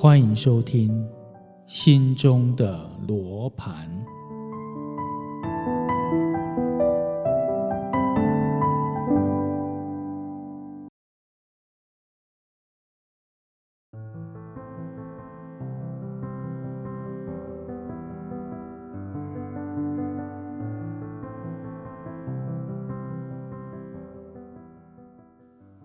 [0.00, 0.88] 欢迎收听
[1.66, 3.90] 《心中的罗盘》。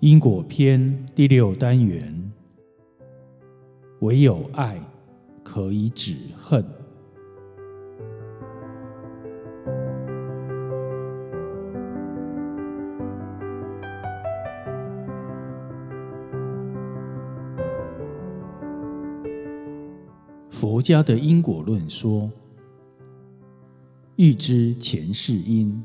[0.00, 2.23] 因果篇第六单元：
[4.04, 4.78] 唯有爱
[5.42, 6.62] 可以止恨。
[20.50, 22.30] 佛家的因果论说：
[24.16, 25.82] 欲知前世因，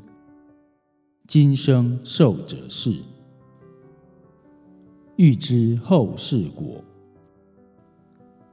[1.26, 2.94] 今生受者是。
[5.16, 6.84] 欲知后世果，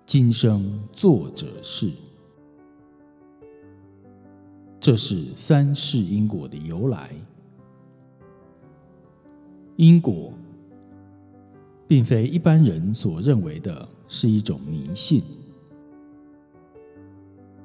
[0.08, 1.92] 今生作者是。
[4.80, 7.14] 这是三世因果的由来。
[9.76, 10.32] 因果，
[11.90, 15.22] 并非一般人所认为的是一种迷信，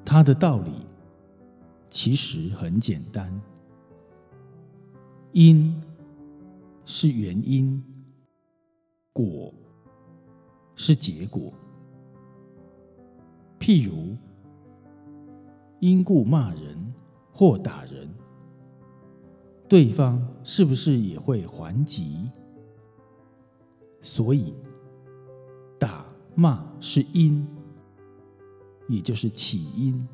[0.03, 0.71] 它的道理
[1.89, 3.41] 其实很简单：
[5.31, 5.81] 因
[6.83, 7.81] 是原因。
[9.13, 9.53] 果
[10.75, 11.53] 是结果，
[13.63, 14.17] 譬如
[15.79, 16.93] 因故骂人
[17.31, 18.09] 或打人，
[19.69, 22.29] 对方是不是也会还击？
[24.01, 24.53] 所以
[25.79, 26.05] 打
[26.35, 27.47] 骂是因，
[28.89, 30.05] 也就是起因；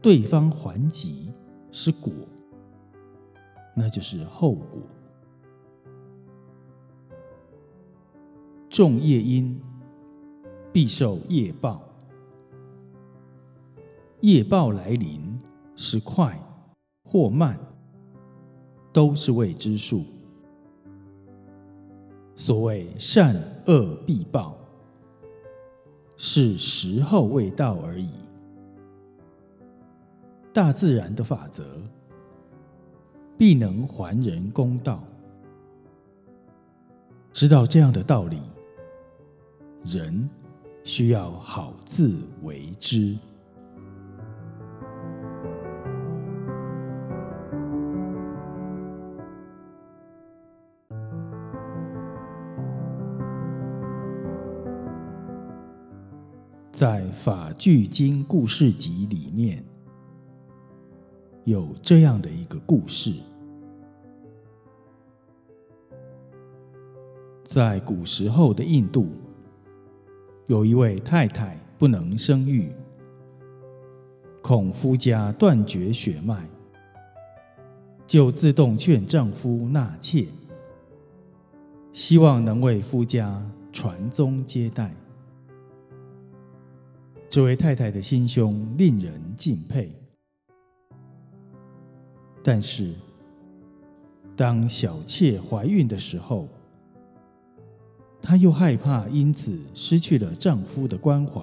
[0.00, 1.30] 对方还击
[1.70, 2.10] 是果，
[3.76, 4.80] 那就是后果。
[8.70, 9.60] 种业因，
[10.72, 11.82] 必受业报。
[14.20, 15.20] 业报来临
[15.76, 16.38] 是快
[17.04, 17.58] 或慢，
[18.92, 20.04] 都是未知数。
[22.34, 23.34] 所谓善
[23.66, 24.56] 恶必报，
[26.16, 28.08] 是时候未到而已。
[30.52, 31.64] 大自然的法则，
[33.36, 35.02] 必能还人公道。
[37.32, 38.40] 知道这样的道理。
[39.84, 40.28] 人
[40.84, 43.16] 需要好自为之。
[56.72, 59.64] 在《法句经故事集》里面，
[61.44, 63.14] 有这样的一个故事：
[67.44, 69.06] 在古时候的印度。
[70.46, 72.70] 有一位太太不能生育，
[74.42, 76.46] 恐夫家断绝血脉，
[78.06, 80.26] 就自动劝丈夫纳妾，
[81.92, 83.40] 希望能为夫家
[83.72, 84.94] 传宗接代。
[87.28, 89.90] 这位太太的心胸令人敬佩，
[92.42, 92.92] 但是
[94.36, 96.46] 当小妾怀孕的时候，
[98.22, 101.42] 她又害怕因此失去了丈夫的关怀，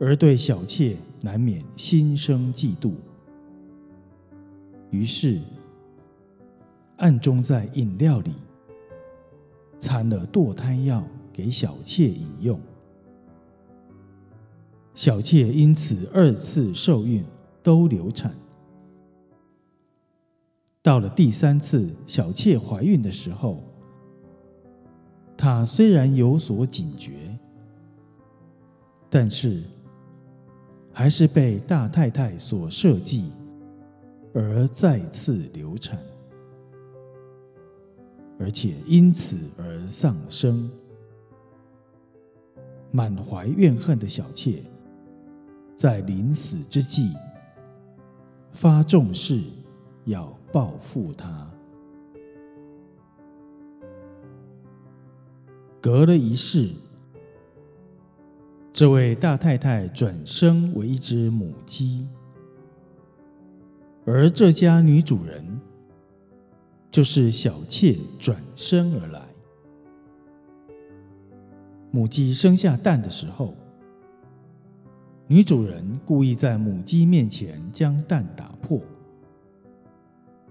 [0.00, 2.94] 而对小妾难免心生嫉妒，
[4.90, 5.38] 于是
[6.96, 8.32] 暗中在饮料里
[9.78, 12.58] 掺了堕胎药给小妾饮用。
[14.94, 17.22] 小妾因此二次受孕
[17.62, 18.34] 都流产。
[20.82, 23.62] 到了第三次小妾怀孕的时候。
[25.36, 27.12] 他虽然有所警觉，
[29.10, 29.62] 但是
[30.92, 33.30] 还是被大太太所设计，
[34.32, 35.98] 而再次流产，
[38.38, 40.70] 而且因此而丧生。
[42.92, 44.64] 满怀怨恨的小妾，
[45.76, 47.12] 在临死之际
[48.52, 49.42] 发重誓
[50.06, 51.50] 要报复他。
[55.86, 56.68] 隔了一世，
[58.72, 62.08] 这位大太太转生为一只母鸡，
[64.04, 65.60] 而这家女主人
[66.90, 69.22] 就是小妾转生而来。
[71.92, 73.54] 母鸡生下蛋的时候，
[75.28, 78.80] 女主人故意在母鸡面前将蛋打破，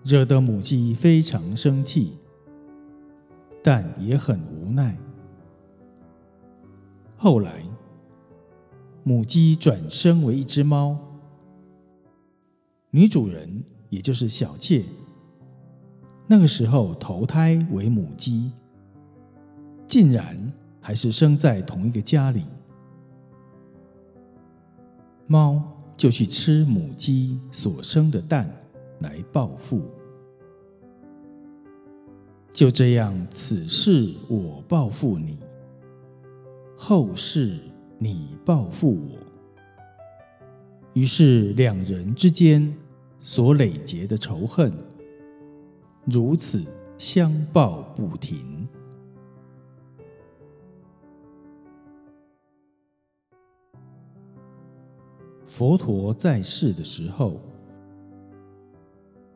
[0.05, 2.17] 惹得母鸡非常生气，
[3.61, 4.97] 但也很无奈。
[7.25, 7.63] 后来，
[9.03, 10.95] 母鸡转生为一只猫，
[12.91, 14.85] 女主人也就是小妾，
[16.27, 18.51] 那个时候投胎为母鸡，
[19.87, 20.37] 竟然
[20.79, 22.43] 还是生在同一个家里。
[25.25, 25.59] 猫
[25.97, 28.47] 就去吃母鸡所生的蛋
[28.99, 29.81] 来报复。
[32.53, 35.39] 就这样，此事我报复你，
[36.87, 37.57] 后世
[37.97, 39.17] 你报复我。
[40.93, 42.71] 于是两人之间
[43.19, 44.71] 所累结的仇恨，
[46.05, 46.63] 如此
[46.95, 48.67] 相报不停。
[55.47, 57.41] 佛陀在世的时候。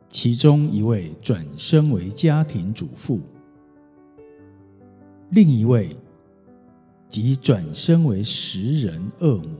[0.08, 3.20] 其中一位转生为家庭主妇，
[5.30, 5.96] 另一位
[7.10, 9.50] 即转身为食人恶魔。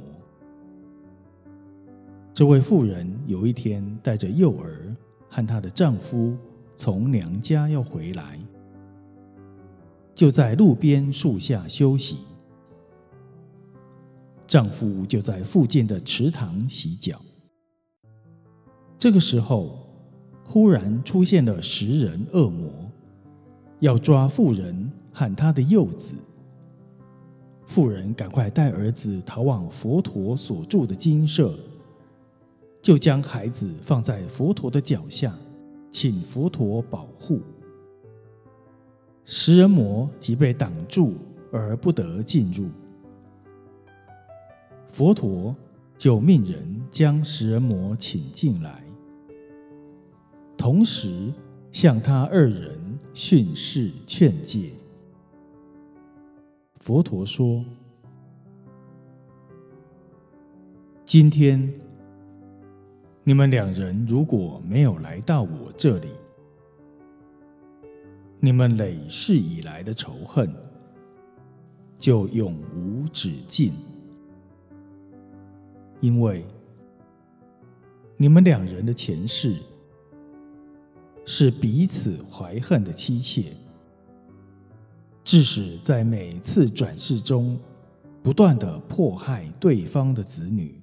[2.32, 4.96] 这位妇人有一天带着幼儿
[5.28, 6.34] 和她的丈夫
[6.76, 8.38] 从娘家要回来，
[10.14, 12.20] 就在路边树下休息。
[14.46, 17.20] 丈夫就在附近的池塘洗脚。
[18.98, 19.90] 这个时候。
[20.52, 22.68] 忽然出现了食人恶魔，
[23.78, 26.16] 要抓妇人和他的幼子。
[27.70, 31.56] 妇人赶快带儿子逃往佛陀所住的精舍，
[32.82, 35.38] 就将孩子放在佛陀的脚下，
[35.92, 37.40] 请佛陀保护。
[39.24, 41.14] 食人魔即被挡住
[41.52, 42.66] 而不得进入，
[44.88, 45.54] 佛陀
[45.96, 48.82] 就命人将食人魔请进来。
[50.56, 51.32] 同时
[51.70, 54.72] 向他二人训示劝诫。
[56.80, 57.64] 佛陀说
[61.04, 61.72] ：“今天
[63.22, 66.08] 你们两人如果没有来到我这里，
[68.40, 70.52] 你们累世以来的仇恨
[71.98, 73.72] 就永无止境，
[76.00, 76.44] 因为
[78.16, 79.56] 你们两人的前世。”
[81.26, 83.54] 是彼此怀恨的妻妾，
[85.30, 87.56] 致使在每次转世中
[88.20, 90.82] 不断的迫害对方的子女，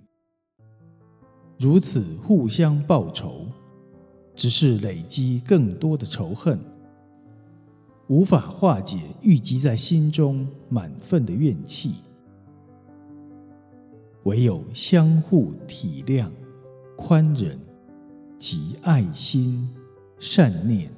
[1.60, 3.48] 如此互相报仇，
[4.36, 6.58] 只是累积更多的仇恨，
[8.08, 11.96] 无法化解郁积在心中满份的怨气，
[14.24, 16.30] 唯有相互体谅、
[16.96, 17.60] 宽忍
[18.38, 19.70] 及爱心。
[20.20, 20.90] 善念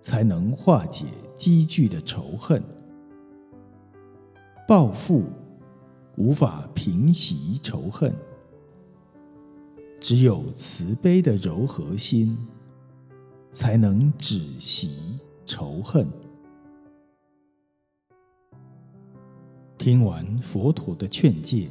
[0.00, 2.62] 才能化解积聚的仇恨，
[4.66, 5.24] 报复
[6.16, 8.14] 无法平息仇恨，
[10.00, 12.36] 只有慈悲的柔和心
[13.52, 16.08] 才能止息仇恨。
[19.76, 21.70] 听完佛陀的劝诫，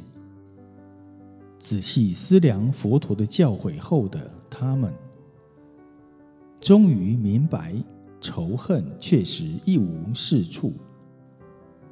[1.58, 4.92] 仔细思量佛陀的教诲后的他们。
[6.60, 7.72] 终于明白
[8.20, 10.72] 仇恨确实一无是处，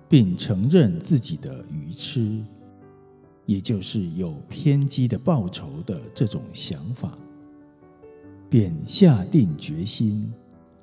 [0.08, 2.44] 并承认自己的愚痴，
[3.46, 7.16] 也就是有偏激的报仇的这种想法，
[8.50, 10.30] 便下定决心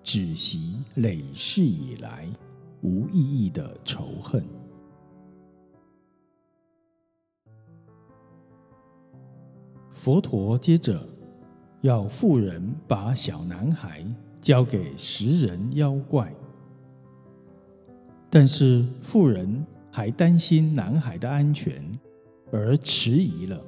[0.04, 2.28] 止息累世以来
[2.82, 4.44] 无意义的仇恨。
[9.94, 11.08] 佛陀接着。
[11.82, 14.04] 要妇人把小男孩
[14.46, 16.32] 交给食人妖怪，
[18.30, 21.84] 但是妇人还担心男孩的安全，
[22.52, 23.60] 而迟疑了。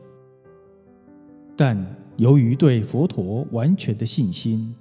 [1.55, 1.83] 但
[2.17, 4.71] 由于对佛陀完全的信心，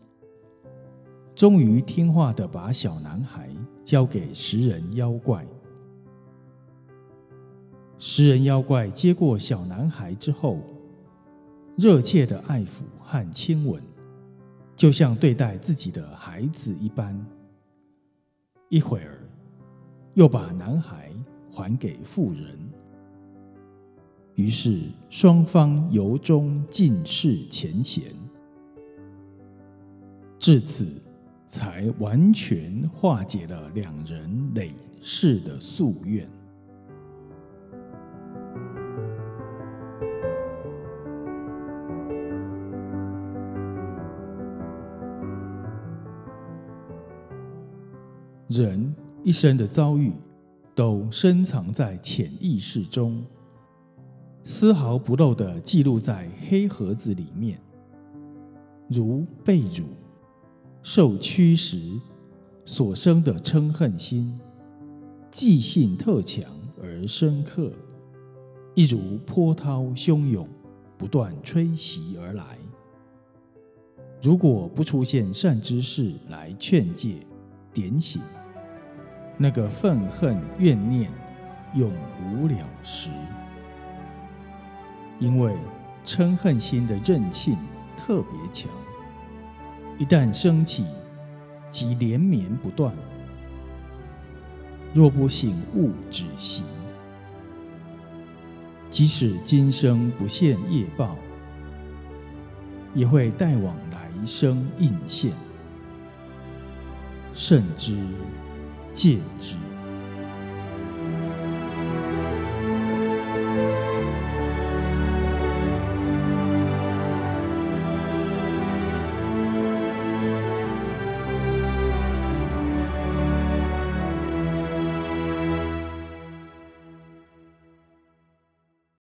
[1.34, 3.48] 终于听话的把小男孩
[3.82, 5.46] 交给食人妖怪。
[7.96, 10.58] 食人妖怪接过小男孩之后。
[11.78, 13.82] 热切的爱抚和亲吻，
[14.76, 17.18] 就像对待自己的孩子一般。
[18.68, 19.18] 一会儿，
[20.14, 21.11] 又把男孩
[21.50, 22.59] 还给妇人。
[24.35, 28.04] 于是，双方由衷尽释前嫌，
[30.38, 30.87] 至此
[31.49, 36.28] 才完全化解了两人累世的夙愿。
[48.48, 50.12] 人一生的遭遇，
[50.72, 53.24] 都深藏在潜意识中，
[54.44, 57.60] 丝毫不漏的记录在黑盒子里面，
[58.88, 59.84] 如被辱、
[60.80, 62.00] 受屈时
[62.64, 64.38] 所生的嗔恨心，
[65.32, 66.44] 记性特强
[66.80, 67.72] 而深刻，
[68.76, 70.48] 一如波涛汹涌，
[70.96, 72.56] 不断吹袭而来。
[74.22, 77.26] 如果不出现善知识来劝诫、
[77.76, 78.23] 点醒，
[79.37, 81.12] 那个愤恨怨念
[81.75, 81.92] 永
[82.25, 83.11] 无了时。
[85.18, 85.54] 因为
[86.02, 87.59] 嗔恨心的韧性
[87.95, 88.71] 特别强，
[89.99, 90.87] 一旦升起，
[91.71, 92.95] 即连绵不断。
[94.95, 96.62] 若不醒悟止息，
[98.88, 101.14] 即使今生不现业报，
[102.95, 105.35] 也会带往来生应现，
[107.36, 107.94] 甚之
[108.94, 109.65] 戒之。